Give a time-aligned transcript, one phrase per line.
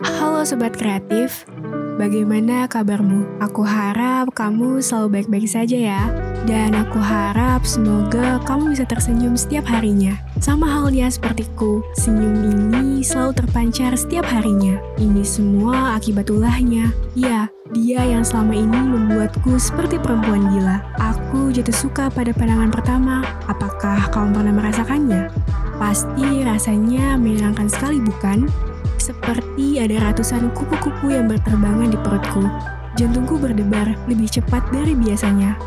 [0.00, 1.44] Halo Sobat Kreatif,
[2.00, 3.28] bagaimana kabarmu?
[3.44, 6.02] Aku harap kamu selalu baik-baik saja ya.
[6.48, 10.16] Dan aku harap semoga kamu bisa tersenyum setiap harinya.
[10.40, 14.80] Sama halnya sepertiku, senyum ini selalu terpancar setiap harinya.
[14.96, 16.88] Ini semua akibat ulahnya.
[17.12, 20.80] Ya, dia yang selama ini membuatku seperti perempuan gila.
[21.04, 23.20] Aku jatuh suka pada pandangan pertama.
[23.44, 25.28] Apakah kamu pernah merasakannya?
[25.76, 28.48] Pasti rasanya menyenangkan sekali bukan?
[29.02, 32.46] Seperti ada ratusan kupu-kupu yang berterbangan di perutku.
[32.94, 35.58] Jantungku berdebar lebih cepat dari biasanya.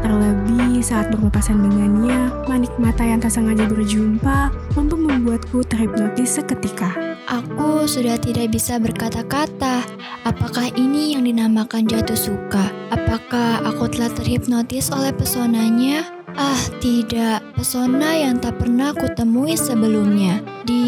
[0.00, 6.96] Terlebih saat berpapasan dengannya, manik mata yang tak sengaja berjumpa mampu membuatku terhipnotis seketika.
[7.28, 9.84] Aku sudah tidak bisa berkata-kata.
[10.24, 12.72] Apakah ini yang dinamakan jatuh suka?
[12.88, 16.08] Apakah aku telah terhipnotis oleh pesonanya?
[16.40, 17.44] Ah, tidak.
[17.52, 20.40] Pesona yang tak pernah kutemui sebelumnya.
[20.64, 20.87] Dia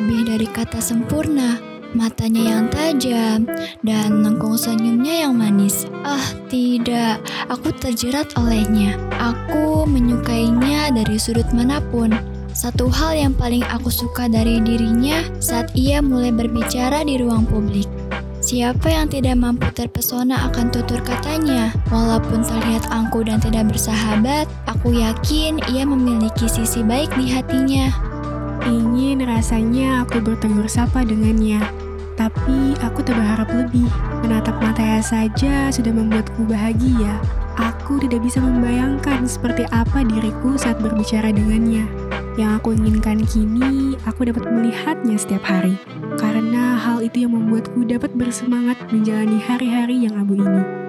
[0.00, 1.60] lebih dari kata sempurna.
[1.92, 3.44] Matanya yang tajam
[3.84, 5.84] dan lengkung senyumnya yang manis.
[6.06, 7.20] Ah, tidak.
[7.52, 8.96] Aku terjerat olehnya.
[9.20, 12.16] Aku menyukainya dari sudut mana pun.
[12.56, 17.90] Satu hal yang paling aku suka dari dirinya saat ia mulai berbicara di ruang publik.
[18.40, 21.74] Siapa yang tidak mampu terpesona akan tutur katanya?
[21.92, 28.09] Walaupun terlihat angkuh dan tidak bersahabat, aku yakin ia memiliki sisi baik di hatinya.
[28.68, 31.60] Ingin rasanya aku bertegur sapa dengannya,
[32.20, 33.88] tapi aku tak berharap lebih.
[34.20, 37.16] Menatap matanya saja sudah membuatku bahagia.
[37.56, 41.84] Aku tidak bisa membayangkan seperti apa diriku saat berbicara dengannya.
[42.40, 45.76] Yang aku inginkan kini, aku dapat melihatnya setiap hari.
[46.16, 50.79] Karena hal itu yang membuatku dapat bersemangat menjalani hari-hari yang abu ini.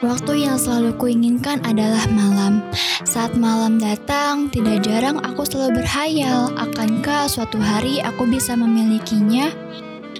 [0.00, 2.64] Waktu yang selalu kuinginkan adalah malam.
[3.04, 9.52] Saat malam datang, tidak jarang aku selalu berhayal, akankah suatu hari aku bisa memilikinya?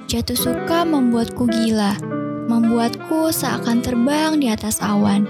[0.04, 1.96] Jatuh suka membuatku gila,
[2.44, 5.24] membuatku seakan terbang di atas awan.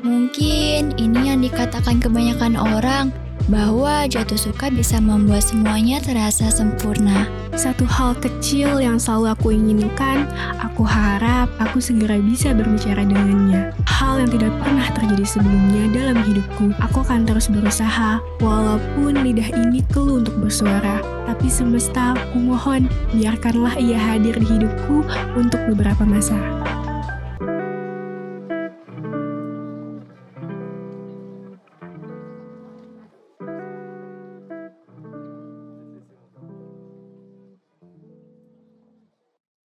[0.00, 3.12] Mungkin ini yang dikatakan kebanyakan orang,
[3.48, 7.28] bahwa jatuh suka bisa membuat semuanya terasa sempurna.
[7.54, 10.26] Satu hal kecil yang selalu aku inginkan,
[10.58, 13.70] aku harap aku segera bisa berbicara dengannya.
[13.86, 16.74] Hal yang tidak pernah terjadi sebelumnya dalam hidupku.
[16.82, 20.98] Aku akan terus berusaha, walaupun lidah ini keluh untuk bersuara.
[21.24, 25.06] Tapi semesta, aku mohon, biarkanlah ia hadir di hidupku
[25.38, 26.36] untuk beberapa masa.